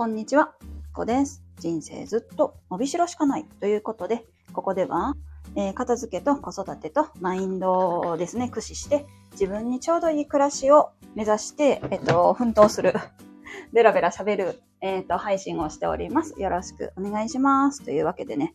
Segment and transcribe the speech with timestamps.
[0.00, 0.54] こんにちは、
[0.94, 1.42] こです。
[1.58, 5.14] 人生ずっと伸びしろしかないということで、ここでは、
[5.56, 12.94] えー、片付けと子育てとマインドをですね、駆使して、自分にちょうどいい暮らしを目指して、えっと、奮闘する、
[13.74, 16.40] ベラベラ喋る、えっと、配信をしております。
[16.40, 17.84] よろしくお願いします。
[17.84, 18.54] というわけでね、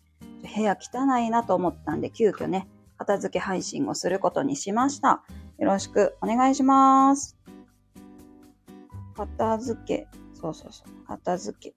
[0.56, 5.24] 部屋汚いなと思ったんで、急遽ね、片付け配信をすることにしました。
[5.60, 7.38] よろしくお願いします。
[9.16, 10.08] 片付け、
[10.46, 11.76] そうそうそう、片付け。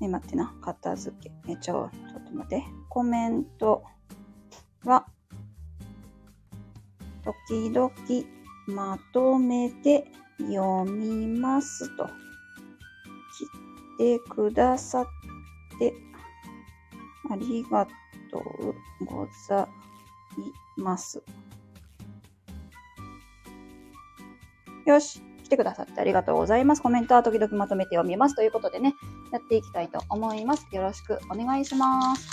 [0.00, 1.32] ね、待ってな、片付け。
[1.50, 2.64] え、ちょ、ちょっと待って。
[2.90, 3.84] コメント
[4.84, 5.06] は、
[7.24, 7.90] 時々
[8.66, 12.06] まとめて読みますと。
[13.98, 15.06] 来てくださっ
[15.78, 15.94] て
[17.30, 17.86] ありが
[18.30, 18.38] と
[19.00, 19.62] うござ
[20.76, 21.22] います。
[24.84, 25.27] よし。
[25.48, 26.82] 来てくださってありがとうございます。
[26.82, 28.36] コメントは時々まとめて読みます。
[28.36, 28.94] ということでね、
[29.32, 30.66] やっていきたいと思います。
[30.72, 32.28] よろしくお願いします。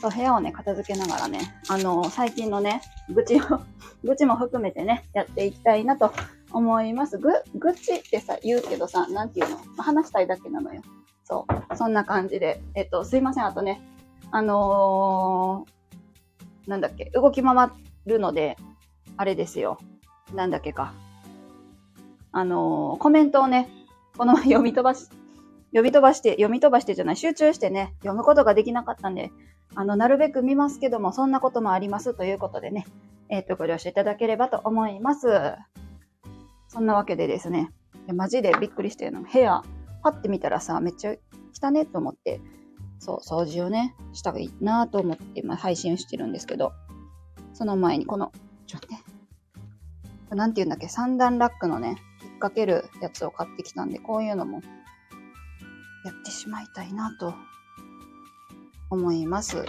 [0.00, 3.40] そう、部屋をね、片付けながらね、あのー、最近のね、愚痴を
[4.04, 6.12] 愚痴も含めてね、やっていきたいなと
[6.52, 7.18] 思います。
[7.18, 9.82] ぐ、愚痴ってさ、言うけどさ、なんていうの？
[9.82, 10.82] 話したいだけなのよ。
[11.24, 11.76] そう。
[11.76, 12.62] そんな感じで。
[12.76, 13.46] えっと、すいません。
[13.46, 13.82] あとね、
[14.30, 17.70] あのー、なんだっけ、動き回
[18.06, 18.56] るので、
[19.16, 19.78] あれですよ。
[20.32, 20.94] なんだっけか。
[22.32, 23.68] あのー、コメントをね、
[24.16, 25.08] この 読み飛ばし、
[25.70, 29.30] 読み飛ばして、読み飛ばしてじゃない、集中してね、読むことができなかったんで、
[29.74, 32.86] あの、なるべく見ますけども、そんなこともありますということでね、
[33.28, 35.28] えっ、ー、と、ご了承いただければと思います。
[36.68, 37.72] そんなわけでですね、
[38.12, 39.22] マジでびっくりしてるの。
[39.22, 39.62] 部屋、
[40.02, 41.14] パッて見たらさ、めっちゃ
[41.60, 42.40] 汚ねと思って、
[42.98, 46.72] そう、掃除をね、した方がいいなと思って、まあ、配信してるんですけど、
[47.54, 48.32] その前にこの、
[48.66, 49.02] ちょっとね、
[50.30, 51.96] なんて言うんだっけ、三段ラックのね、
[52.40, 54.60] かけるやつを買ってきたんで、こういうのも
[56.04, 57.34] やってしまいたいなと
[58.90, 59.64] 思います。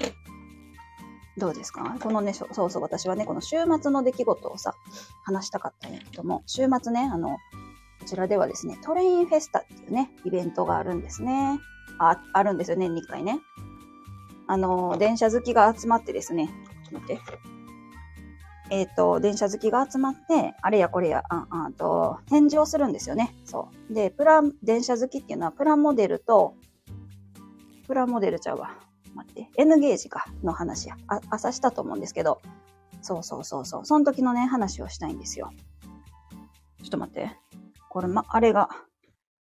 [1.38, 1.96] どうですか？
[2.02, 4.74] このね、そうそう、私はね、この週末の出来事をさ、
[5.24, 7.38] 話したかったんやけども、週末ね、あの、
[8.00, 11.60] こちらではですね、トレインフェスタっていうね、イベントがあるんですね。
[12.00, 13.40] あ、あるんですよ、年に1回ね。
[14.48, 16.50] あの、電車好きが集まってですね、
[16.92, 17.22] ちょっと待って。
[18.72, 23.36] えっ、ー、と、電車好きが集まって、あれやこれや、あ、あと、展示をするんですよね。
[23.44, 23.94] そう。
[23.94, 26.56] で、プラン、電車好きっていうのは、プラモデルと、
[27.86, 28.80] プラモデルちゃうわ。
[29.14, 29.50] 待って。
[29.58, 30.96] N ゲージか、の話や。
[31.08, 32.42] あ、朝したと思うんですけど。
[33.02, 33.86] そうそうそうそう。
[33.86, 35.52] その時のね、話をしたいんですよ。
[36.82, 37.38] ちょっと待って。
[37.90, 38.70] これ、ま、あれが、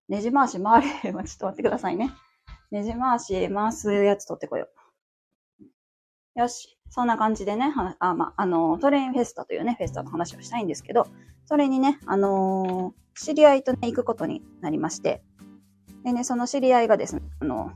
[0.08, 2.10] ネジ回し回れちょっと待ってくださいね。
[2.72, 4.70] ネジ回し回すやつ取ってこよ
[6.36, 6.40] う。
[6.40, 6.79] よし。
[6.90, 11.08] そんな感じでね、あ、まあ、あの、トレインフェスタというね、フェスタの話をしたいんですけど、
[11.46, 15.24] それにね、あのー、知り合いとね、行くことになりまして、
[16.04, 17.72] でね、その知り合いがですね、あの、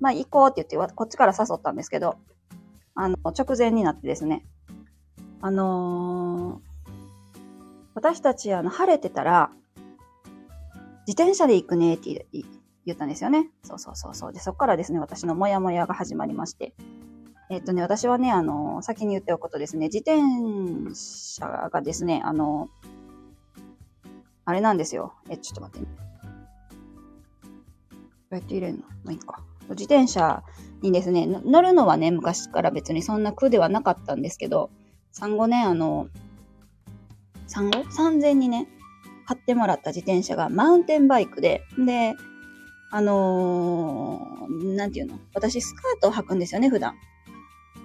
[0.00, 2.16] まあ、行こうって言って、こっちから誘ったんですけど、
[2.94, 4.44] あの、直前になってですね、
[5.40, 7.40] あのー、
[7.94, 9.50] 私たち、あの、晴れてたら、
[11.06, 13.50] 自転車で行くねって言ったんですよね。
[13.62, 14.32] そうそうそうそう。
[14.32, 16.74] で、そこからですね、私のモヤモヤが始まりまして、
[17.50, 20.20] えっとね、私はね、あの、先に言っておくとですね、自転
[20.94, 22.68] 車がですね、あの、
[24.46, 25.14] あれなんですよ。
[25.28, 25.94] え、ちょっと待ってね。
[27.52, 27.58] ど
[28.32, 28.80] うやって入れるの？
[29.04, 29.42] まあいいか。
[29.70, 30.42] 自転車
[30.82, 34.70] にですね、乗るのはね、昔から別にそんな苦ではなかったんですけど、
[35.12, 36.08] 産後ね、あの、
[37.46, 38.68] 産後 ?3000 にね、
[39.26, 42.14] 買ってもらった自転車がマウンテンバイクで、で、
[42.90, 45.18] あのー、なんていうの？
[45.34, 46.94] 私スカートを履くんですよね、普段。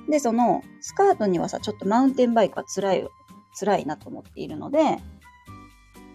[0.09, 3.07] で、その、スカートにはさ、ちょっとマウンテンバイクは辛い、
[3.57, 4.97] 辛いなと思っているので、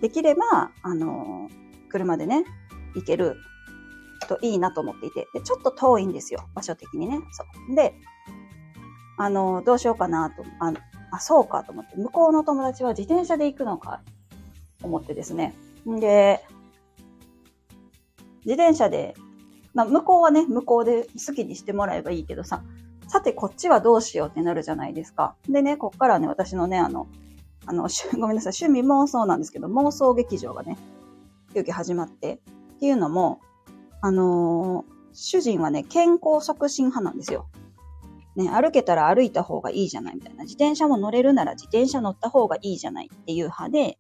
[0.00, 1.48] できれば、あの、
[1.88, 2.44] 車でね、
[2.94, 3.36] 行ける
[4.28, 7.20] といいなと思っていて、で、ちょっと遠いんですよ、場所的にね。
[7.32, 7.74] そう。
[7.74, 7.94] で、
[9.16, 10.72] あの、どうしようかなと、あ、
[11.12, 14.02] あそうかと思って、向こうの友達は自転車で行くのか、
[14.82, 15.54] 思ってですね。
[15.88, 16.44] んで、
[18.44, 19.14] 自転車で、
[19.72, 22.62] まあ、向こうはね、向こうで好きにしてもらえばいいけどさ、
[23.14, 25.36] さてこっちはどうしようってなるじゃないですか。
[25.48, 27.06] でね、こっからね、私のね、あの、
[27.64, 27.86] あの、
[28.18, 30.76] ごめんなさい、趣味妄想なんですけど、妄想劇場がね、
[31.52, 32.40] 急遽始まって、
[32.74, 33.38] っていうのも、
[34.00, 37.46] あのー、主人はね、健康促進派なんですよ。
[38.34, 40.42] ね、歩けたら歩いた方がいいじゃないみたいな。
[40.42, 43.96] 自転車も乗れるなら自転車乗った方がいいじゃないっていう派で、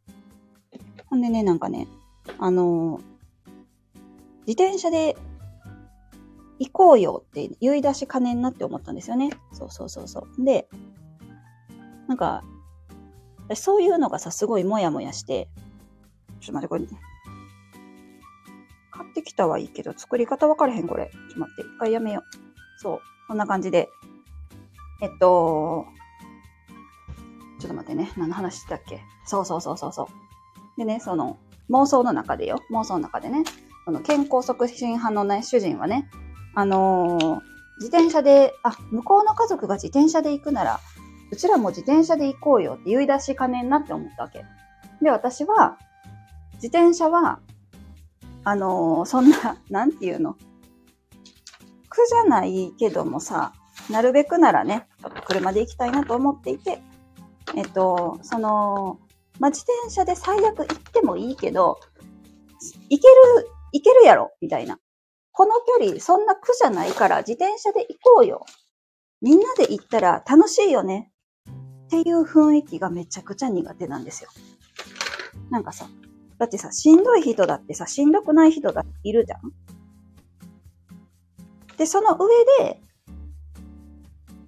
[1.06, 1.86] ほんでね、なんかね、
[2.40, 3.00] あのー、
[4.44, 5.16] 自転車で
[6.66, 9.30] 行こうよって言い出しかねんなって思ったんですよね。
[9.52, 10.44] そうそうそうそう。
[10.44, 10.68] で、
[12.08, 12.42] なんか、
[13.54, 15.48] そういうのがさ、すごいモヤモヤして、
[16.40, 16.86] ちょっと待って、これ、
[18.90, 21.10] 買ってきたはいいけど、作り方分からへん、これ。
[21.12, 22.80] ちょっと待って、一回やめよう。
[22.80, 23.00] そう。
[23.28, 23.88] こんな感じで。
[25.02, 25.86] えっと、
[27.58, 28.12] ちょっと待ってね。
[28.16, 29.00] 何の話してたっけ？
[29.26, 30.06] そうそうそうそうそう。
[30.78, 31.38] でね、その、
[31.70, 32.60] 妄想の中でよ。
[32.70, 33.44] 妄想の中でね。
[33.84, 36.08] その健康促進派のね、主人はね、
[36.54, 37.40] あのー、
[37.76, 40.80] 自転車で、あ、向こうの家族が自転車で行くなら、
[41.30, 44.44] うちらも自転車で行こうよって言い出しかねんなって思ったわけ。
[45.02, 45.78] で、私は、
[46.54, 47.40] 自転車は、
[48.44, 50.36] あのー、そんな、なんていうの？
[51.88, 53.52] 苦じゃないけどもさ、
[53.90, 56.82] なるべくならね、ちょっと車で行きたいなと思っていて、
[57.56, 58.98] えっと、その、
[59.38, 61.78] まあ、自転車で最悪行ってもいいけど、
[62.88, 64.78] 行ける、行けるやろ、みたいな。
[65.36, 68.46] この距離、そんな苦じゃないから自転車で行こうよ。
[69.20, 71.10] みんなで行ったら楽しいよね。
[71.86, 74.30] っていう雰囲気がめちゃくちゃ苦手なんですよ。
[75.50, 75.86] なんかさ、
[76.38, 79.40] だってさ、しんどい人だってさ、しんどくない人だっているじゃん
[81.76, 82.28] で、その上
[82.64, 82.80] で、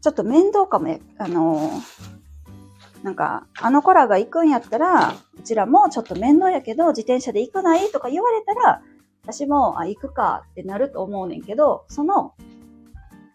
[0.00, 7.89] ちょっと面倒かも、あのー、なんか、あの子らが行くんやったら、うちらもちょっと面倒やけど、自転車で行かない？
[7.91, 8.82] とか言われたら、
[9.26, 12.34] 私も、あ、行くかってなると思うねんけど、その、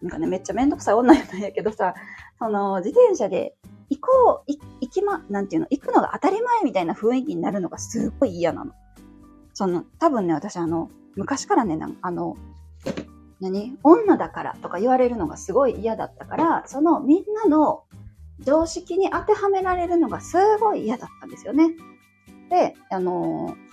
[0.00, 1.94] なんかね、めっちゃめんどくさい女なんやけどさ、
[2.38, 3.54] その、自転車で
[3.90, 8.72] 行こう、行きま、なんていうの、行くのが当たり前みたいな雰囲気になるのがすっごい嫌なの。
[9.52, 12.36] その、多分ね、私あの、昔からね、あの、
[13.40, 13.76] 何？
[13.82, 17.82] 女だからとか言われるのがすごい嫌だったから、そのみんなの
[18.40, 21.72] 常識に当てはめられるのがすごい嫌だったんですよね。
[22.50, 23.71] で、あのー、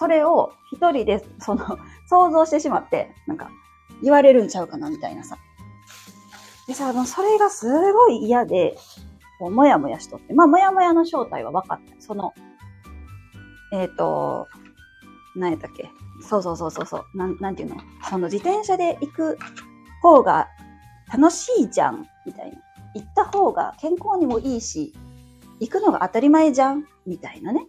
[0.00, 3.50] それを一人で、その、 想像してしまって、なんか、
[4.02, 5.36] 言われるんちゃうかなみたいなさ。
[6.66, 8.78] でさ、もうそれがすごい嫌で、
[9.38, 10.32] こう、もやもやしとって。
[10.32, 12.00] まあ、もやもやの正体は分かった。
[12.00, 12.32] その、
[13.74, 14.48] えっ、ー、と、
[15.36, 15.90] 何やったっけ
[16.22, 17.18] そうそうそうそうそう。
[17.18, 17.76] なん、なんていうの？
[18.08, 19.38] その自転車で行く
[20.00, 20.48] 方が
[21.12, 22.58] 楽しいじゃんみたいな。
[22.94, 24.94] 行った方が健康にもいいし、
[25.60, 27.66] 行くのが当たり前じゃんみたいなね。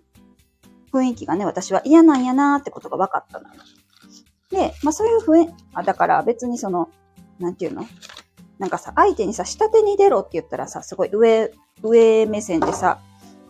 [0.92, 3.62] 雰囲気がね、私は嫌なんやなーってことが分かったのよ。
[4.50, 6.90] で、まあそういう雰囲気、あ、だから別にその、
[7.40, 7.86] なんていうの？
[8.60, 11.52] なんかさ、相手にさ、下手に出ろって言ったらさ、すごい上、
[11.82, 13.00] 上目線でさ、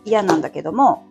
[0.04, 1.04] 嫌なんだけども、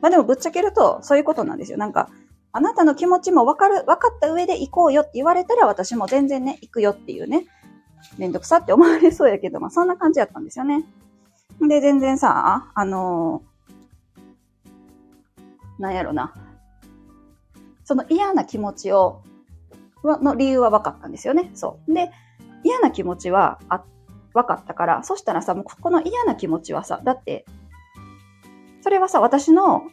[0.00, 1.78] まあでもぶっちゃけると、そういうことなんですよ。
[1.78, 2.10] なんか、
[2.52, 7.46] あなたの気持ちもわかる、分かった上で行こうよって言われたら私も全然ね、行くよっていうね、
[8.18, 10.84] めんどくさって思われそうやけど、まあそんな感じやったんですよね。
[11.60, 13.55] で、全然さ、あのー、
[15.78, 16.34] なんやろな。
[17.84, 19.22] その嫌な気持ちを、
[20.04, 21.50] の理由は分かったんですよね。
[21.54, 21.92] そう。
[21.94, 22.10] で、
[22.64, 23.84] 嫌な気持ちはあ
[24.34, 27.46] 分かったから、そしたらさ、もうここの嫌な気持ちはさ、だって、
[28.82, 29.84] それはさ、私の、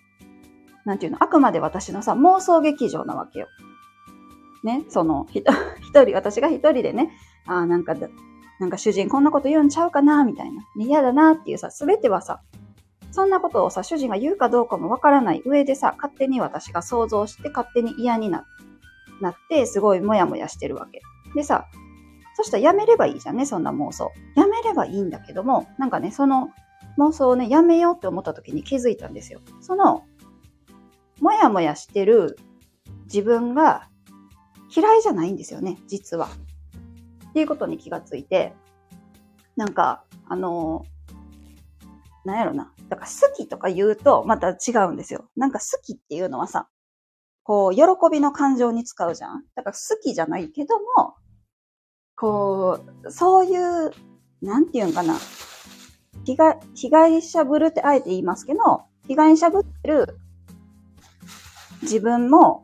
[0.85, 3.47] なんていうの、あくまで私のさ、妄想劇場なわけよ。
[4.63, 5.51] ね、その、ひと
[5.81, 7.11] 一人、私が一人でね、
[7.47, 7.95] ああ、なんか、
[8.59, 10.61] なんか主人こんなこと言うんちゃうかな、みたいな。
[10.77, 12.41] 嫌だなっていうさ、すべてはさ、
[13.13, 18.47] そんなことをさ、主人が言うかどうかもわからない上でさ、勝手に私が想像して勝手に嫌にな
[19.21, 20.99] なって、すごいモヤモヤしてるわけ。
[21.35, 21.67] でさ、
[22.35, 24.11] そしたらやめればいいじゃんね、そんな妄想。
[24.35, 26.49] やめればいいんだけども、なんかね、その
[26.97, 29.41] 妄想をね、やめようって思った時に気づいたんですよ。
[29.61, 30.05] その、
[31.21, 32.39] もやもやしてる
[33.03, 33.89] 自分が
[34.75, 36.29] 嫌いじゃないんですよね、実は。
[37.29, 38.55] っていうことに気がついて、
[39.55, 40.83] なんか、あの
[42.25, 42.73] なんやろな。
[42.89, 45.29] だから好きとか言うとまた違うんですよ。
[45.35, 46.67] なんか好きっていうのはさ、
[47.43, 49.43] こう、喜びの感情に使うじゃん。
[49.55, 51.15] だから好きじゃないけども、
[52.15, 53.91] こう、そういう、
[54.41, 55.15] なんていうんかな。
[56.25, 60.17] 被害、被害者ぶるってあえて言いますけど、被害者ぶってる
[61.81, 62.63] 自分も、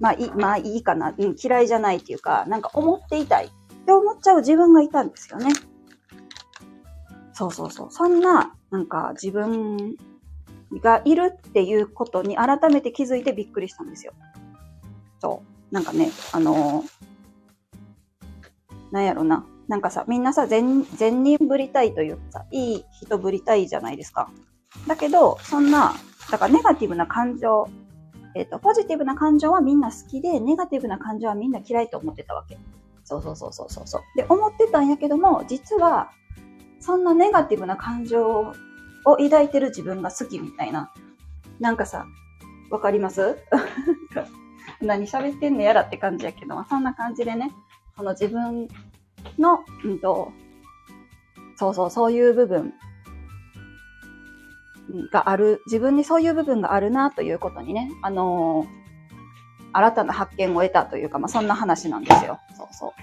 [0.00, 3.50] まあいい、まあいいかな、嫌いじゃないっていうか、なんか思っていたいっ
[3.86, 5.52] て思っちゃう自分がいたんですよね。
[7.40, 7.90] そうそうそう。
[7.90, 9.96] そんな、なんか自分
[10.82, 14.12] がいるっていうことに改めて気づいてびっくりしたんですよ。
[15.20, 15.74] そう。
[15.74, 16.84] なんかね、あの
[18.92, 19.46] なんやろな。
[19.68, 24.28] なんかさ、みんなさ、善、善人ぶりたいというかさ、いい人ぶりたいじゃないですか。
[24.86, 25.94] だけど、そんな、
[26.30, 27.70] だからネガティブな感情、
[28.34, 32.58] えっ、ー、と、ポジティブな感情はみんな好きで、ネガティブな感情はみんな嫌いと思ってたわけ。
[33.04, 34.02] そうそうそうそうそう。
[34.14, 36.10] で、思ってたんやけども、実は、
[36.80, 38.52] そんなネガティブな感情
[39.04, 40.92] を抱いてる自分が好きみたいな。
[41.60, 42.06] なんかさ、
[42.70, 43.36] わかります？
[44.80, 47.52] 何喋ってんのやらって感じやけど、そんな感じでね、
[47.96, 48.68] その自分
[49.38, 50.32] の、うんと、
[51.56, 52.72] そうそう、そういう部分
[55.12, 58.68] がある、自分にそういう部分があるなということにね、あのー、
[59.72, 62.40] 新たな発見を得たというか、まあ、そんな話なんですよ。
[62.56, 62.94] そうそ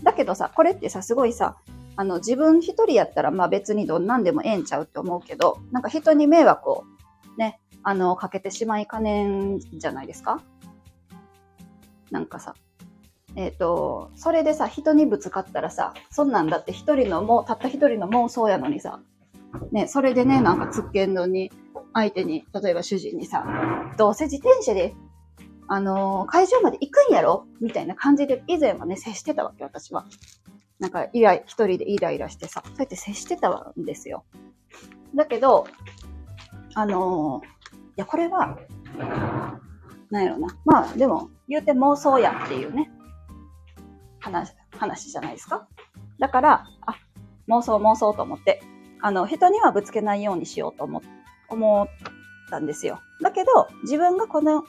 [0.00, 0.04] う。
[0.04, 1.56] だけどさ、これってさ、すごいさ、
[1.96, 6.84] あの、自分一人やったら、まあ別にどんなんでもええんちゃうって思うけど、なんか人に迷惑を
[7.36, 10.40] ね、あの、かけてしまいかねんじゃないですか？
[12.10, 12.54] なんかさ、
[13.36, 19.00] えっ、ー、と、それでさ、人にぶつかったらさ、そんなんだって一人のもう、たった一人の妄想やのにさ、
[19.70, 21.50] ね、それでね、なんかつっけんのに、
[21.94, 23.44] 相手に、例えば主人にさ、
[23.98, 24.94] どうせ自転車で、
[25.68, 27.46] あのー、会場まで行くんやろ？
[27.60, 30.06] みたいな感じで、以前はね、接してたわけ、私は。
[30.82, 34.24] なんか、イライ、一人でイライラしてさ、そうやって接してたんですよ。
[35.14, 35.68] だけど、
[36.74, 37.48] あのー、い
[37.98, 38.58] や、これは、
[40.10, 40.58] なんやろな。
[40.64, 42.90] まあ、でも、言うて妄想やっていうね、
[44.18, 45.68] 話、話じゃないですか。
[46.18, 46.96] だから、あ、
[47.46, 48.60] 妄想妄想と思って、
[49.02, 51.00] あの、人にはぶつけないようにしようと思、
[51.48, 51.86] 思っ
[52.50, 52.98] たんですよ。
[53.22, 54.64] だけど、自分がこの、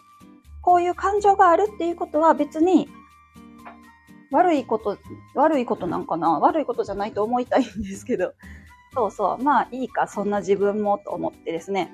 [0.62, 2.88] こういう感情があるっていうことは別に、
[4.34, 4.98] 悪いこと、
[5.36, 6.40] 悪いことなんかな？
[6.40, 8.34] 悪いことじゃないと思いたいんですけど、
[8.94, 11.92] そうそう、まあいいか、そんな自分もと思ってですね、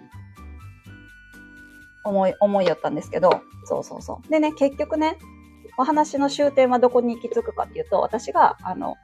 [2.03, 4.31] 思い、思いよったんですけど、そうそうそう。
[4.31, 5.17] でね、結局ね、
[5.77, 8.95] お話の終点はどこに行き着くかっていうと、私が、あの、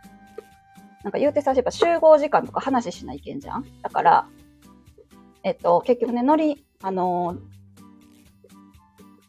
[1.04, 3.66] なんか言うてさ、やっぱ集合時間とか話しないけんじゃん？
[3.82, 4.28] だから、
[5.44, 7.38] えっと、結局ね、ノリ、あの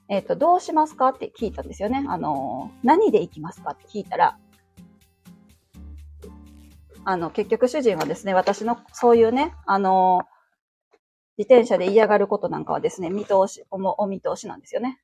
[0.09, 2.05] えっと、どうしますかって聞いたんですよね。
[2.09, 4.39] あの何で行きますかって聞いたら、
[7.05, 10.23] あの、結局主人はですね、私のそういうね、あの
[11.39, 14.99] 自転車で嫌がることなんかはですね、見通し、おお見通しなんですよね。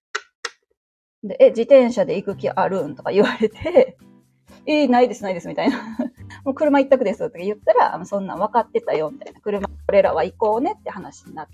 [1.23, 3.97] で、え、自転車で行く気あるんとか言われて、
[4.67, 5.79] えー、ないです、ないです、みたいな。
[6.45, 9.41] もう車一択ですって言ったら、あのそんなん分かってたよ、みたいな。
[9.41, 11.49] 車、俺らは行こうねって話になっ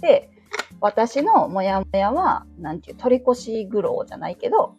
[0.00, 0.30] て、
[0.80, 4.76] 私のモヤモヤは、なんていう、取り越し苦労じゃないけど、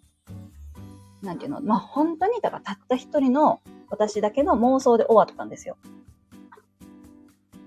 [1.22, 5.78] なんていうの、まあ、本当に、だからたった一人の私だけの妄想で終わったんですよ。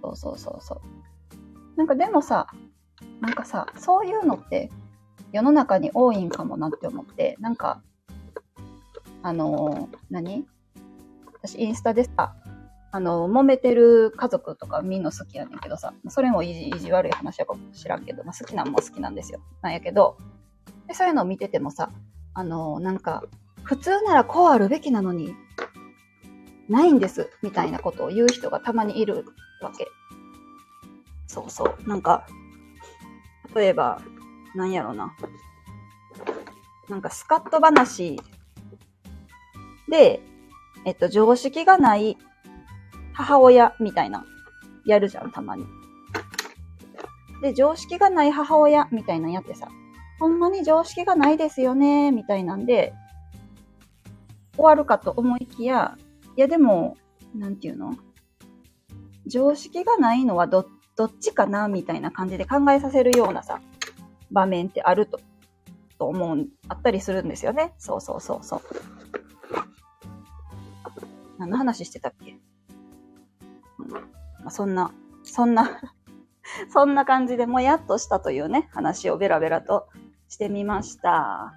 [0.03, 0.81] そうそうそうそう。
[1.77, 2.47] なんかでもさ、
[3.21, 4.71] なんかさ、そういうのって
[5.33, 7.83] 世の中に多いんかもなって思って、なんか、
[9.23, 10.47] あのー、何？
[11.35, 12.35] 私インスタでさ、
[12.95, 19.41] あの、揉めてる家族とか見んの好きやねんけどさ、それも意地意地悪い話やかもしらんけど、まあ、好きなんも好きなんですよ。
[19.63, 20.19] なんやけど、
[20.87, 21.91] でそういうのを見ててもさ、
[22.35, 23.25] あの、なんか、
[23.63, 25.35] 普通ならこうあるべきなのに、
[26.69, 29.25] ないんです、みたいなことを言う人がたまにいる
[29.63, 29.89] わけ。
[31.27, 31.89] そうそう。
[31.89, 32.27] なんか、
[33.55, 34.03] 例えば、
[34.55, 35.17] なんやろな。
[36.91, 38.21] なんかスカッと話
[39.89, 40.21] で、
[40.85, 42.19] えっと、常識がない
[43.13, 44.25] 母親みたいな、
[44.85, 45.65] やるじゃん、たまに。
[47.43, 49.69] で、常識がない母親みたいなやってさ、
[50.21, 52.93] ほんまに常識がないですよね、みたいなんで、
[54.55, 55.97] 終わるかと思いきや、
[56.37, 56.97] いやでも、
[57.35, 57.95] なんていうの？
[59.27, 60.67] 常識がないのはど、
[60.97, 63.61] どっちかなみたいな感じで考えさせるようなさ、
[64.31, 65.21] 場面ってあると、
[65.99, 67.73] と思う、あったりするんですよね。
[67.79, 68.61] そうそうそうそう。
[71.39, 72.39] 何の話してたっけ、
[73.93, 75.81] まあ、そんな、そんな
[76.73, 79.89] そんな感じでもやっとしたというね、話をベラベラと
[80.29, 81.55] してみました。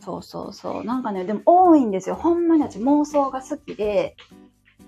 [0.00, 0.84] そうそうそう。
[0.84, 2.14] なんかね、でも多いんですよ。
[2.14, 4.16] ほんまに私妄想が好きで、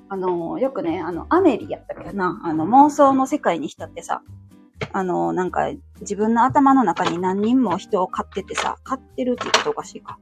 [0.09, 4.23] あの、よくね、あの、アメリやったっけな、あの、妄想の世界に浸ってさ、
[4.93, 5.71] あの、なんか、
[6.01, 10.19] 自分の頭の中に何人も人を飼っててさ、飼ってるって言うとおかしいか。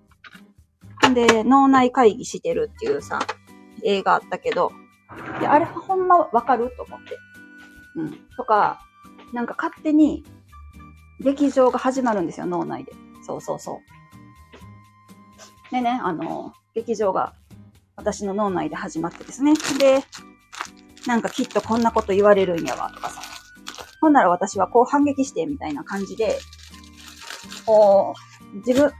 [1.08, 3.18] んで、脳内会議してるっていうさ、
[3.82, 4.72] 映画あったけど、
[5.40, 7.18] で、あれほんまわかると思って。
[7.96, 8.12] うん。
[8.36, 8.80] とか、
[9.32, 10.24] なんか勝手に、
[11.20, 12.92] 劇場が始まるんですよ、脳内で。
[13.26, 13.80] そうそうそ
[15.70, 15.72] う。
[15.72, 17.34] でね、あの、劇場が
[17.96, 19.54] 私の脳内で始まってですね。
[19.78, 20.04] で、
[21.06, 23.20] なんかきっとこんなこと言われるんやわ、とかさ。
[24.00, 26.38] ほんなら私はこう反撃して、みたいな感じで、
[27.64, 28.14] こ
[28.52, 28.92] う、自分、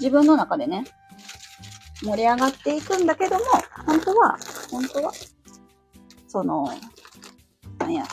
[0.00, 0.84] 自分の中でね、
[2.02, 3.44] 盛り上がっていくんだけども、
[3.86, 4.38] 本当は、
[4.74, 5.12] 本当は、
[6.26, 6.68] その、
[7.78, 8.04] なんや、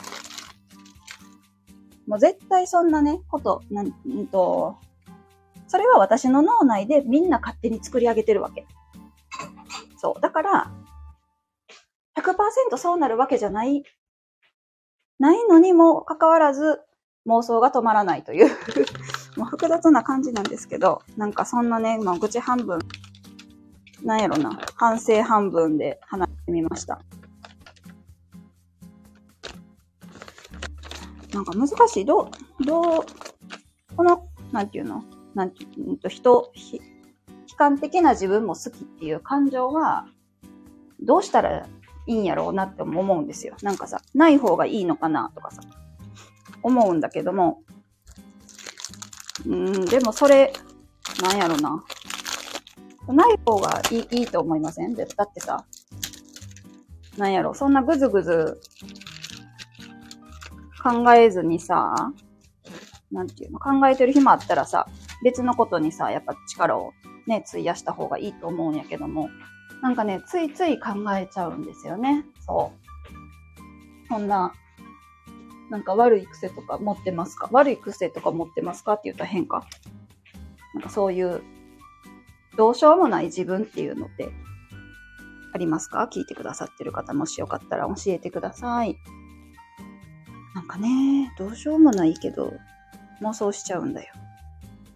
[2.06, 4.77] もう絶対そんなね、こと、なん、んと、
[5.68, 8.68] それは私の脳内でみんな勝手に作り上げてるわけ。
[9.98, 10.22] そう。
[10.22, 10.72] だから、
[12.15, 13.84] 100%そうなるわけじゃない、
[15.18, 16.82] ないのにもかかわらず
[17.25, 18.50] 妄想が止まらないという。
[19.36, 22.80] もう複雑な感じなんですけど、なんかそんなね、まあ、愚痴半分、
[24.03, 27.00] なんやろな、反省半分で話してみました。
[31.34, 32.05] なんか難しい。
[32.05, 32.24] ど
[32.60, 33.05] う、どう、
[33.96, 35.03] この、なんていうの？
[35.34, 36.51] なんていうと、人、
[37.50, 40.08] 悲観的な自分も好きっていう感情は、
[41.00, 41.65] どうしたら
[42.05, 43.55] いいんやろうなって思うんですよ。
[43.63, 45.62] なんかさ、ない方がいいのかなとかさ、
[46.63, 47.63] 思うんだけども、
[49.48, 50.51] うん、でもそれ、
[51.22, 51.81] なんやろな。
[53.08, 54.93] ない方がいいいいと思いません？
[54.96, 55.65] だってさ、
[57.18, 58.60] なんやろ、そんなぐずぐず
[60.82, 61.94] 考えずにさ、
[63.12, 64.88] なんていうの、考えてる暇あったらさ、
[65.24, 66.94] 別のことにさ、やっぱ力を
[67.27, 69.30] ね、費やした方がいいと思うんやけども、
[69.82, 72.25] なんかね、ついつい考えちゃうんですよね。
[72.46, 74.08] そう。
[74.08, 74.53] そんな、
[75.70, 77.50] なんか悪い癖とか持ってますか？
[77.51, 78.94] 悪い癖とか持ってますか？
[78.94, 79.65] って言ったら変か。
[80.74, 81.41] なんかそういう、
[82.58, 84.30] どうしようもない自分っていうのって
[85.53, 86.10] ありますか？
[86.12, 88.98] 聞いてくださってる方、もしよかったら教えてください。
[90.55, 92.53] なんかね、どうしようもないけど、
[93.22, 94.13] 妄想しちゃうんだよ。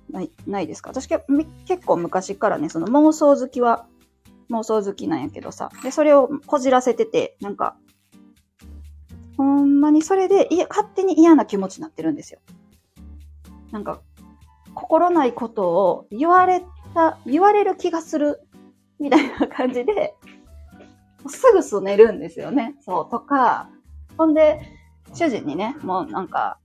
[0.10, 0.92] ない、ないですか？
[0.92, 3.86] 私結構昔からね、その妄想好きは
[4.50, 5.70] 妄想好きなんやけどさ。
[5.84, 7.76] で、それをこじらせてて、なんか、
[9.38, 12.40] ほんまにそれで、いや、勝手に嫌な気持ちになってるんですよ。
[13.72, 14.00] なんか、
[14.74, 18.42] 心ないことを言われた、言われる気がする、
[19.00, 20.16] みたいな感じで、
[21.30, 22.76] すぐす寝るんですよね。
[22.82, 23.70] そう、とか、
[24.18, 24.62] ほんで、
[25.14, 26.60] 主人にね、もうなんか、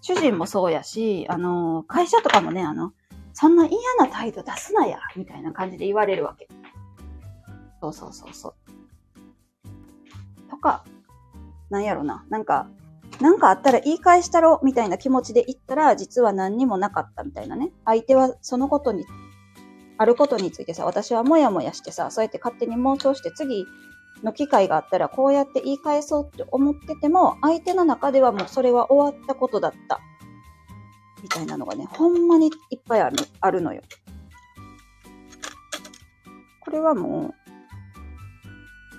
[0.00, 2.92] 主人もそうやし、あの、会社とかもね、あの、
[3.32, 6.48] そんな嫌な態度出すなや、みたいな感じで言われるわけ。
[7.80, 10.50] そうそうそうそう。
[10.50, 10.84] とか、
[11.70, 12.68] なんやろな、なんか、
[13.20, 17.72] なんかあったら言い返したろ、みたいな気持ちで言ったら、実は何にもなかったみたいなね。
[17.84, 19.04] 相手はそのことに、
[20.02, 23.66] あることについてさ、私はもやもやしてさ、そうやって勝手に妄想して次
[24.24, 30.00] の機会があったらこうやって言い返そうって思ってても、相手の中ではもうそれは終わったことだった。
[31.22, 33.82] みたいなのがね、ほんまにいっぱいあるあるのよ。
[36.60, 37.32] これはも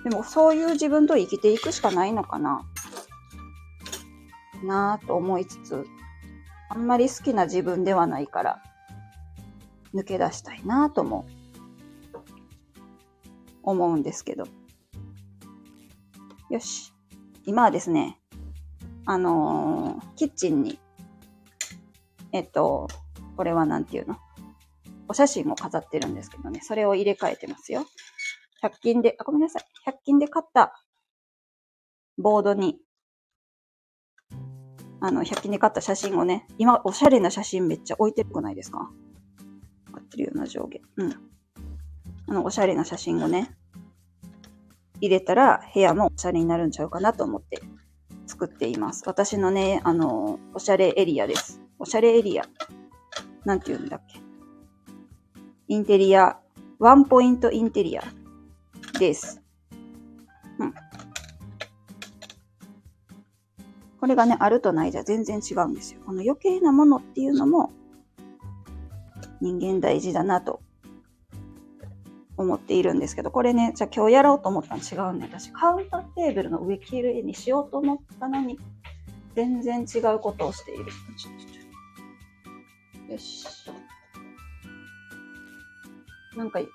[0.06, 2.64] う、でもそういう自分と生きていくしかないのかな。
[4.64, 5.84] なぁと思いつつ、
[6.70, 8.62] あんまり好きな自分ではないから、
[9.94, 11.26] 抜け出したいなとも
[13.62, 14.44] 思うんですけど。
[16.50, 16.92] よし。
[17.46, 18.18] 今はですね、
[19.06, 20.78] あのー、キッチンに、
[22.32, 22.88] えっと、
[23.36, 24.16] これはなんていうの？
[25.08, 27.86] お写真を飾ってるんですけどね、それを入れ替えてますよ。
[28.62, 29.90] 100均で、あ、ごめんなさい。
[29.90, 30.72] 100均で買った
[32.16, 32.78] ボードに、
[35.00, 38.90] あの、100均で買った写真をね、今、おしゃれな写真めっちゃ置いてるくないですか
[40.00, 40.80] ってるような上下。
[40.96, 41.12] うん。
[42.26, 43.54] あの、おしゃれな写真をね、
[45.00, 47.60] 入れたら部屋もおしゃれになるんちゃうかなと思って
[48.26, 49.02] 作っています。
[49.06, 51.60] 私のね、あの、おしゃれエリアです。
[51.78, 52.44] おしゃれエリア。
[53.44, 54.20] なんて言うんだっけ。
[55.68, 56.38] インテリア、
[56.78, 58.04] ワンポイントインテリア
[58.98, 59.42] です。
[60.58, 60.74] うん。
[64.00, 66.00] これがね、あるとないじゃ全然違うんですよ。
[66.04, 67.72] この余計なものっていうのも
[69.40, 70.60] 人間大事だなと
[72.36, 75.28] 思っているんですけど、これね、じゃあ今日やろうと思ったの違うね。
[75.30, 78.58] 私、カウンターテーブルの上きれいにしようと思ったのに、
[79.34, 80.86] 全然違うことをしている。
[83.10, 83.46] よし。
[86.36, 86.68] なんかいい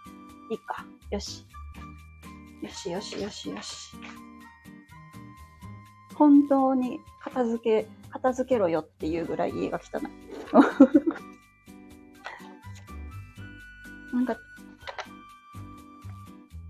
[0.60, 0.86] か。
[1.12, 1.45] よし。
[2.62, 3.95] よしよしよしよし。
[6.15, 10.02] 本当に片付け、片付けろよっていうぐらい家が汚い。
[14.13, 14.38] なんか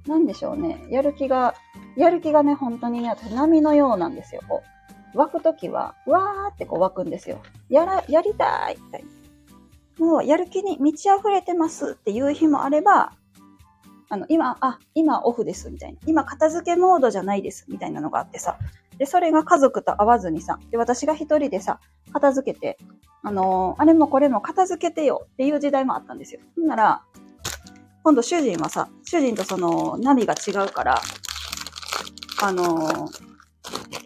[0.10, 0.84] なんでしょうね。
[0.90, 1.54] やる気が、
[1.96, 4.42] やる気がね、本当にね、波のようなんですよ。
[4.48, 4.64] こ
[5.14, 7.40] う、湧くときは、わーってこう湧くんですよ。
[7.70, 9.04] やら、やりたいみたい
[10.00, 10.06] な。
[10.06, 13.14] もう、やる気に満ち溢れてますっていう日もあれば、
[14.10, 16.00] あの、今、あ、今オフです、みたいな。
[16.08, 18.58] 今片付けモードじゃないです、みたいなのがあってさ。
[18.98, 21.80] で、それが家族と会わずにさ、で、私が一人でさ、
[22.12, 22.78] 片付けて、
[23.22, 26.42] あのー、あれもこれも片付けてよっていう時代もあったんですよ。
[26.56, 27.04] ほんなら、
[28.10, 31.00] 今度主人はさ、主人とその波が違うから、
[32.42, 33.08] あの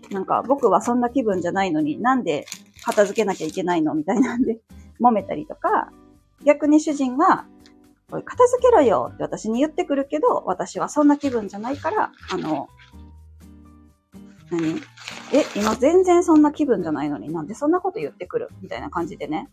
[0.10, 2.46] ー、なんか僕はそんな気分じゃないのになんで
[2.84, 4.60] 片付けなきゃいけないのみたいなんで
[5.00, 5.89] 揉めたりとか、
[6.44, 7.46] 逆に主人が、
[8.12, 12.68] おい、片付けろよって私に言ってくるけど、私はそんな気分じゃないから、あの、
[14.52, 14.82] 何？
[15.32, 18.50] え、今全然そんな気分じゃないのになんでそんなこと言ってくる？
[18.62, 19.48] みたいな感じでね、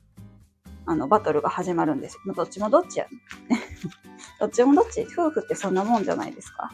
[0.86, 2.18] あの、バトルが始まるんです。
[2.26, 2.34] よ。
[2.34, 3.06] どっちもどっちや、
[4.40, 5.07] どっちもどっち？
[5.12, 6.70] 夫婦ってそんなもんじゃないですか？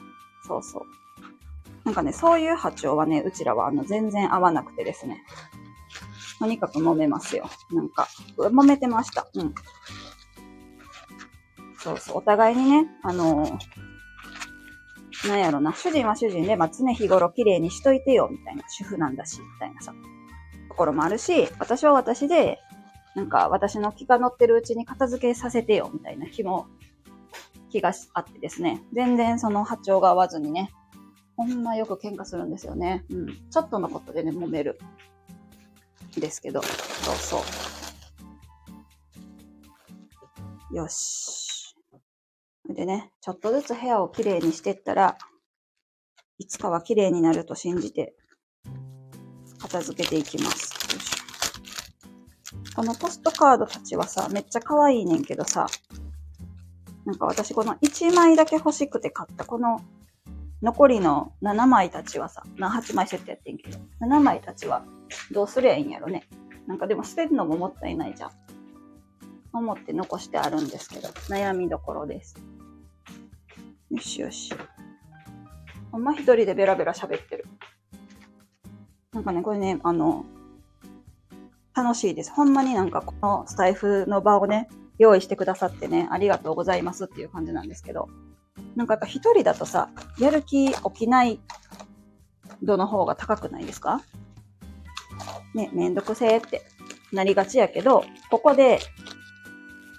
[0.46, 0.82] そうそう。
[1.84, 5.22] なんかね、そういう波長はね、うちらはあの全然合わなくてですね。
[6.38, 7.48] とにかく揉めますよ。
[7.72, 9.26] なんか、揉めてました。
[9.34, 9.54] うん。
[11.78, 12.18] そうそう。
[12.18, 19.94] お互いにね、あのー、なんやろな、主人は主人で、まあ、常日頃綺麗にしといてよ、みたいな、主婦なんだし、みたいなさ、
[20.68, 22.58] ところもあるし、私は私で、
[23.14, 26.66] なんか私の気が乗ってるうちに片付けさせてよ、みたいな気も、
[27.76, 30.70] 気があってですね、全然その波長が合わずにね、
[31.36, 33.04] ほんまよく喧嘩するんですよね。
[33.10, 33.26] うん。
[33.50, 34.78] ちょっとのことでね、揉める。
[36.16, 37.42] ですけど、そうそ
[40.72, 40.76] う。
[40.76, 41.76] よし。
[42.70, 45.18] でね、ちょっとずつ部屋をきれいにしてったら、
[46.38, 48.16] いつかは綺麗になると信じて、
[49.58, 50.74] 片付けていきます。
[52.74, 55.66] このポストカードたちはさ、めっちゃ可愛いねんけどさ、
[57.06, 59.80] なんか私この1枚だけ欲しくて買ったこの
[60.60, 64.84] 残りの7枚たちはさ、8枚セットやってんけど、7枚たちは
[65.30, 66.24] どうすりゃいいんやろね。
[66.66, 68.30] なんかでも捨てるのももったいないじゃん。
[69.52, 72.34] 思って残してあるんですけど、悩みどころです。
[73.90, 74.52] よしよし。
[75.92, 77.46] ほんま一人でベラベラ喋ってる。
[79.12, 80.26] なんかね、これね、あの、
[81.74, 82.32] 楽しいです。
[82.32, 88.08] ほんまになんかこのスタイフの場をね、用意してくださってね、ありがとうございますっていう感じなんですけど、
[88.74, 91.40] なんかやっぱ一人だとさ、やる気起きない
[92.62, 94.00] 度の方が高くないですか？
[95.54, 96.62] ね、めんどくせえって
[97.12, 98.78] なりがちやけど、ここで、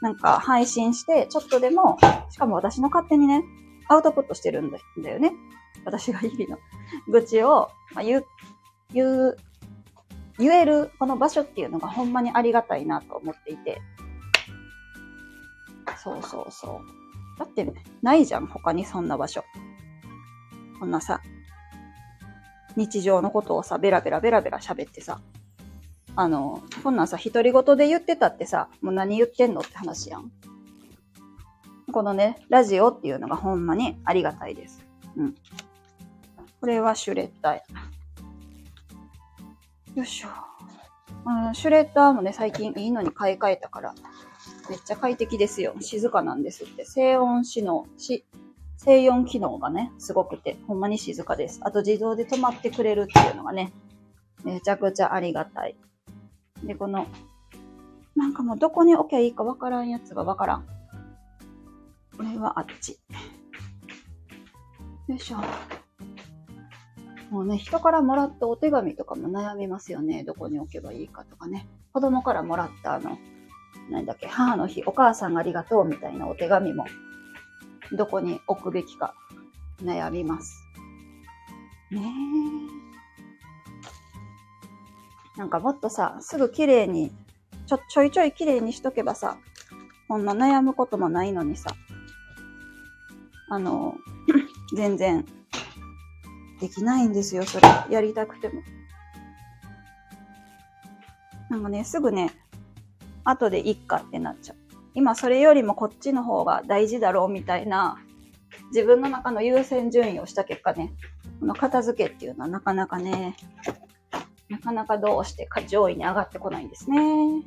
[0.02, 1.98] なんか配信して、ちょっとでも、
[2.30, 3.44] しかも私の勝手にね、
[3.88, 5.34] アウトプットしてるんだよね。
[5.86, 6.58] 私が日々の
[7.12, 8.26] 愚痴を、まあ、言う、
[8.94, 9.38] 言う
[10.38, 13.82] 言えるこの場所っていうのがほんまにありがたいなと思っていて。
[15.98, 17.40] そうそうそう。
[17.40, 19.44] だって、ないじゃん、他にそんな場所。
[20.80, 21.22] こんなさ、
[22.76, 25.20] 日常のことをさ、ベラベラベラベラ喋ってさ、
[26.16, 30.32] あの、こんなんさ、独り言で言ってたってさ、もう何言ってんのって話やん。
[31.92, 34.86] このね、ラジオっていうのがほんまにありがたいです。
[35.16, 35.36] うん。
[36.60, 37.62] これはシュレッダーや。
[39.96, 40.30] よいしょ。
[41.26, 43.96] うん、シュレッダーもね、最近いいのに買い替えたから、
[44.70, 45.76] めっちゃ快適ですよ。
[45.80, 46.86] 静かなんですって。
[46.86, 48.26] 静音機能、し、
[48.78, 51.60] 静音機能がね、すごくて、ほんまに静かです。
[51.64, 53.72] あと自動で止まってくれるっていうのがね、
[54.44, 55.76] めちゃくちゃありがたい。
[56.64, 57.08] で、この、
[58.16, 60.66] なんかもうどこに置きゃいいかわからんやつがわからん。
[62.18, 63.00] これはあっち。
[65.08, 65.38] よいしょ。
[67.30, 70.24] もうね、人からもらったお手紙とかも悩みますよね。
[70.24, 71.68] どこに置けばいいかとかね。
[71.94, 73.18] 子供からもらったあの、
[73.90, 76.86] 何だっけ、母の日、お母さんありがとうみたいなお手紙も、
[77.94, 79.14] どこに置くべきか
[79.82, 80.64] 悩みます。
[81.92, 82.02] ね
[85.36, 85.40] え。
[85.40, 87.12] なんかもっとさ、すぐ綺麗に、
[87.68, 89.38] ちょ、ちょいちょい綺麗にしとけばさ、
[90.08, 91.76] こんな悩むこともないのにさ、
[93.50, 93.96] あの、
[94.76, 95.26] 全然
[96.60, 97.68] できないんですよ、それ。
[97.90, 98.62] やりたくても。
[101.50, 102.32] なんかね、すぐね、
[103.30, 104.58] 後でいっかってなっちゃう。
[104.94, 107.98] 今それよりもこっちの方が大事だろうみたいな、
[108.74, 110.94] 自分の中の優先順位をした結果ね、
[111.40, 113.36] この片付けっていうのはなかなかね、
[114.50, 117.44] なかなかどうして上位に上がってこないんですね。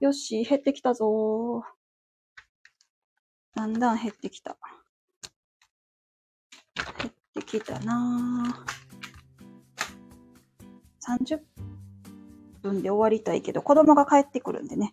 [0.00, 1.64] よし、減ってきたぞ
[3.54, 4.56] だんだん減ってきた。
[6.98, 8.66] 減っできたな
[11.00, 11.38] 30
[12.62, 14.92] 分で終わりたいけど、子供が帰ってくるんでね、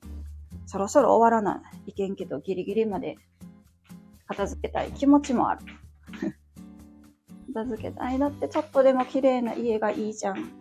[0.66, 3.18] そろそろ終わらないいけんけど、ギリギリまで
[4.28, 5.62] 片付けたい気持ちもある。
[7.54, 8.20] 片付けたい。
[8.20, 10.52] だってちょっとでも綺麗な家がいいじゃん。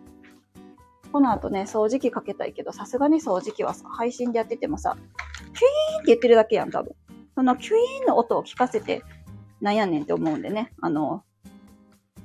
[1.11, 6.93] この後ね、掃除機かけたいけど、さすがに掃除機はさ、配信でやっててもさ、キュイーンって言ってるだけやん、多分。
[7.35, 9.03] そのキュイーンの音を聞かせて、
[9.61, 11.23] なんやねんって思うんでね、あの、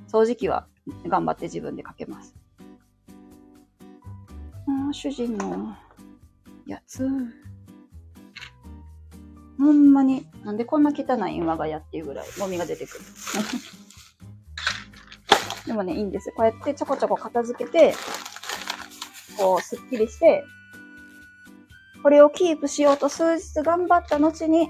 [0.07, 0.67] 掃除機は
[1.07, 2.35] 頑張って自分でかけます。
[4.89, 5.75] あ主人の
[6.65, 7.07] やつ。
[9.57, 13.03] ほんまに、なんでこんな汚い我が家っていうぐらいゴミが出てくる。
[15.65, 16.35] でもね、いいんですよ。
[16.35, 17.95] こうやってちょこちょこ片付けて、
[19.37, 20.43] こう、すっきりして、
[22.03, 24.69] これをキープしようと数日頑張った後に、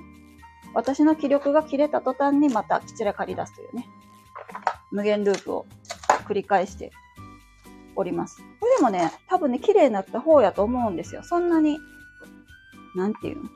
[0.74, 3.88] 私の気力が切れた途端にまた散らかり出すというね。
[4.92, 5.66] 無限ループを
[6.28, 6.92] 繰り返して
[7.96, 8.42] おります。
[8.66, 11.22] これでもね、多分ね、綺麗になった方やと思うんですよ。
[11.24, 11.78] そんなに、
[12.96, 13.50] なんていうの？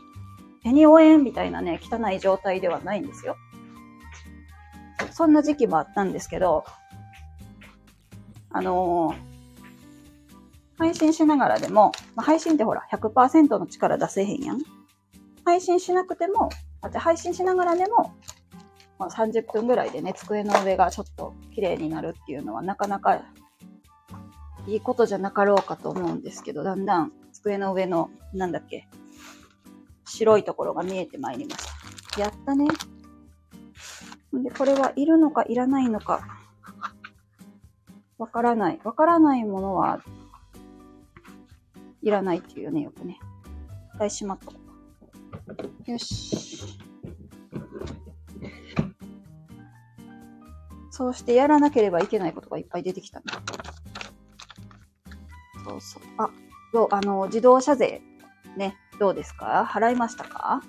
[0.62, 3.36] 手に負えんみたいなね、汚い状態ではないんですよ。
[5.12, 6.64] そんな時期もあったんですけど、
[8.52, 9.30] あのー
[10.78, 14.60] 配信しながらでも、まあ、配信ってほら、100%の力出せへんやん。
[15.44, 16.50] 配信しなくても、
[16.82, 18.14] あ配信しながらでも、
[18.98, 23.22] まあ、30分ぐらいでね、机の上がちょっと綺麗になるっていうのはなかなか
[24.70, 28.88] いいことじゃなかろうかと思うんですけど、だんだん机の上の、なんだっけ、
[30.06, 31.66] 白いところが見えてまいりまし
[32.14, 32.22] た。
[32.22, 32.68] やったね。
[34.32, 36.22] で、これはいるのかいらないのか、
[38.20, 38.80] わからない。
[38.84, 40.04] わからないものは
[42.04, 43.18] いらないっていうよね、よくね。
[43.96, 44.54] 一回しまっと。
[45.92, 46.78] よし。
[50.92, 53.26] そうしてやらなければいけないことがいっぱい出てきたね。
[55.70, 56.04] そうそう。
[56.18, 56.30] あ、
[56.74, 58.02] どう、あの、自動車税、
[58.58, 59.70] ね、どうですか？
[59.70, 60.62] 払いましたか？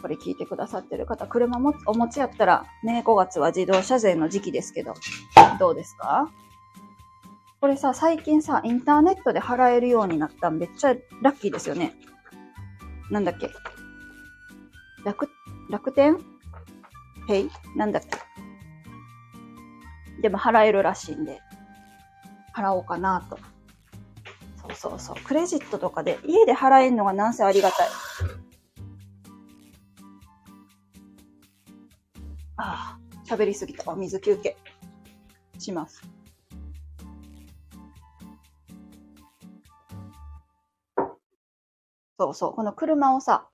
[0.00, 4.94] これ聞いてくださってる方、車もお持ちやったら、ね、5月は自動車税の時期ですけど、
[5.58, 6.30] どうですか？
[7.60, 11.92] これさ、最近さ、インターネットで払えるようになっためっちゃラッキーですよね。
[13.10, 13.50] なんだっけ？
[15.04, 15.28] 楽、
[15.68, 16.16] 楽天？
[17.26, 17.50] ペイ？
[17.76, 18.08] なんだっけ？
[20.22, 21.40] でも払えるらしいんで、
[22.54, 23.38] 払おうかなと。
[24.78, 25.16] そうそう。
[25.24, 27.88] クレジットとかで家で払えるのがなんせありがたい。
[32.56, 33.90] ああ、喋りすぎた。
[33.90, 34.56] お水休憩
[35.58, 36.00] します。
[42.20, 42.52] そうそう。
[42.52, 43.48] この車をさ、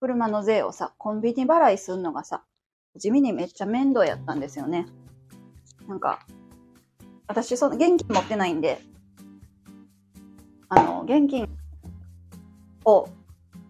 [0.00, 2.44] 車の税をさ、コンビニ払いすんのがさ、
[2.96, 4.86] 地味にめっちゃ面倒やったんですよね。
[5.88, 6.20] なんか、
[7.26, 8.80] 私、その、現金持ってないんで、
[10.70, 11.48] あの、現金
[12.84, 13.08] を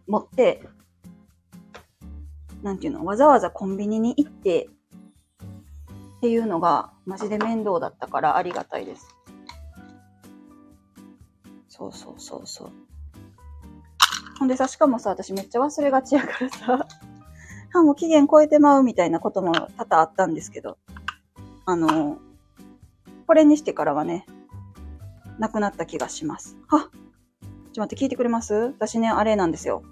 [0.06, 0.62] 持って、
[2.62, 4.68] なんていうの、わざわざコンビニに行って、
[6.18, 9.16] っていうのが、マジで面倒だったからありがたいです。
[11.68, 12.70] そうそうそうそう。
[14.38, 16.86] ほんでさ、しかもさ、私めっちゃ忘れがちやからさ、
[17.72, 20.76] あ、もう期限超えてまうみたいなことも多々あったんですけど、
[21.64, 22.18] あの、
[23.26, 24.26] これにしてからはね、
[25.40, 26.56] なくなった気がします。
[26.68, 26.90] はっちょっ
[27.74, 28.54] と待って、聞いてくれます？
[28.54, 29.82] 私ね、あれなんですよ。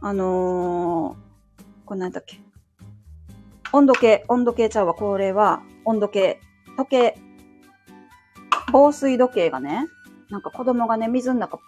[0.00, 2.40] あのー、これ何だっけ？
[3.72, 4.94] 温度計、温度計ちゃうわ。
[4.94, 6.40] これは、温度計、
[6.76, 7.18] 時計、
[8.72, 9.86] 防水時計がね、
[10.30, 11.58] なんか子供がね、水の中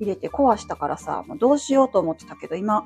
[0.00, 2.84] 入れて壊したからさ、もうどうしようと思ってたけど、今、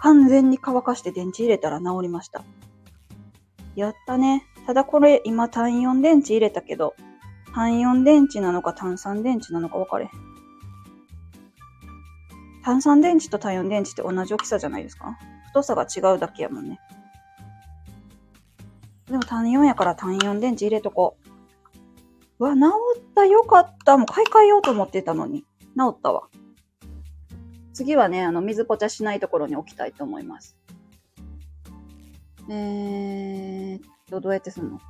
[0.00, 2.44] 完全に乾かして電池入れたら治りました。
[3.76, 4.46] やったね。
[4.66, 6.94] ただこれ、今単4電池入れたけど、
[7.54, 10.10] 単4電池なのか単3電池なのか分かれ。
[12.64, 15.18] 単3電池と単4電池って同じ大きさじゃないですか？
[15.48, 16.80] 太さが違うだけやもんね。
[19.06, 21.16] でも単4やから単4電池入れとこ
[22.38, 22.44] う。
[22.44, 22.60] うわ、治
[22.98, 23.96] ったよかった。
[23.98, 25.42] もう買い替えようと思ってたのに。
[25.76, 26.28] 治ったわ。
[27.74, 30.56] 次はね、あの、水ぽちゃしないところに置きたいと思います。
[32.48, 34.80] えーっと、どうやってすんの？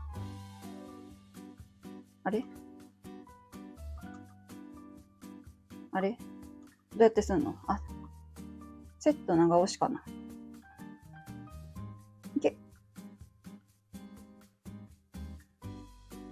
[2.24, 2.44] あれ？
[5.92, 6.18] あれ？
[6.92, 7.54] どうやってすんの？
[7.66, 7.80] あ、
[8.98, 10.02] セット長押しかな。
[12.36, 12.56] いけ。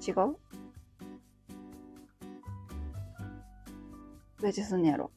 [0.07, 0.14] 違う？
[0.14, 0.35] ど
[4.42, 5.11] うやってすんねやろ？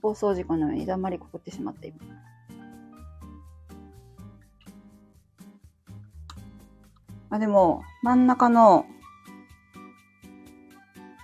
[0.00, 1.96] 放送事故のようにだんまりくくってしまった今。
[7.30, 8.86] あ、でも、真ん中の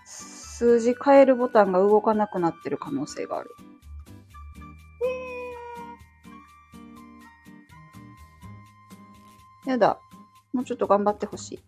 [0.05, 3.51] 数字変えるボタンが動かなくなってる可能性がある。
[9.67, 9.99] やだ。
[10.53, 11.63] もうちょっと頑張ってほしい。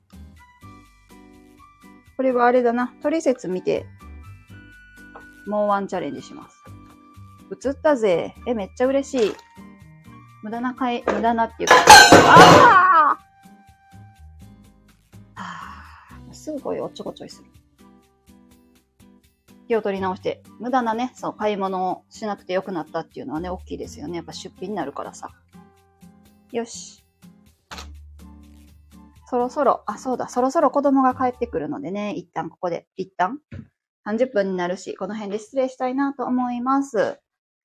[2.16, 2.94] これはあれだな。
[3.02, 3.86] トリセツ見て
[5.46, 6.62] もうワンチャレンジします。
[7.66, 8.34] 映ったぜ。
[8.46, 9.32] え、めっちゃ嬉しい。
[10.42, 11.74] 無駄なかい、無駄なっていうか、
[12.28, 13.25] ああ
[16.46, 17.48] すぐこういうおっちょこちょいする。
[19.66, 24.18] 気を取り直して、無駄なね、そう、買い物をしなくてよくなったっていうのはね、大きいですよね。
[24.18, 25.30] やっぱ出費になるからさ。
[26.52, 27.04] よし。
[29.28, 33.40] そろそろ、あ、そうだ、そろそろ子供が帰ってくるのでね、一旦ここで、一旦
[34.06, 37.18] 30分になるし、この辺で失礼したいなと思います。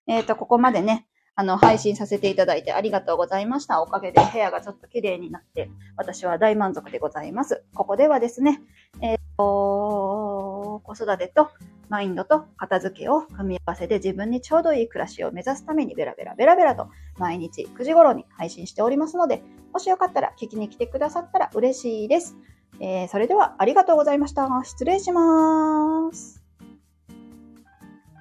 [0.08, 3.82] えっ、ー、と、ここまでね、あの、配信させていただいてありがとうございました。
[3.82, 7.63] おかげで部屋がちょっと綺麗になって、私は大満足でございます。
[7.74, 8.62] ここではですね、
[9.02, 11.50] えっ、ー、と、子育てと
[11.89, 19.41] マインドと片付けを組み合わせて自分にちょうどいい暮らしを目指すためにベラベラベラベラと毎日9時頃に配信しておりますので、
[19.74, 22.36] もしよかったら聞きに来てくださったら嬉しいです。
[22.80, 24.48] えー、それではありがとうございました。
[24.63, 26.41] 失礼します。